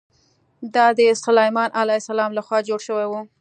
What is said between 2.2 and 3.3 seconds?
له خوا جوړ شوی و.